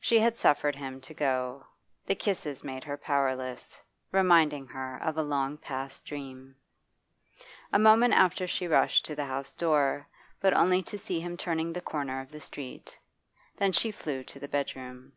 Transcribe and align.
She 0.00 0.18
had 0.20 0.38
suffered 0.38 0.74
him 0.76 1.02
to 1.02 1.12
go; 1.12 1.66
the 2.06 2.14
kisses 2.14 2.64
made 2.64 2.82
her 2.84 2.96
powerless, 2.96 3.78
reminding 4.10 4.66
her 4.68 4.96
of 5.02 5.18
a 5.18 5.22
long 5.22 5.58
past 5.58 6.06
dream. 6.06 6.56
A 7.70 7.78
moment 7.78 8.14
after 8.14 8.46
she 8.46 8.66
rushed 8.66 9.04
to 9.04 9.14
the 9.14 9.26
house 9.26 9.54
door, 9.54 10.08
but 10.40 10.54
only 10.54 10.82
to 10.84 10.96
see 10.96 11.20
him 11.20 11.36
turning 11.36 11.74
the 11.74 11.82
corner 11.82 12.22
of 12.22 12.30
the 12.30 12.40
street 12.40 12.98
Then 13.58 13.72
she 13.72 13.90
flew 13.90 14.24
to 14.24 14.40
the 14.40 14.48
bedroom. 14.48 15.12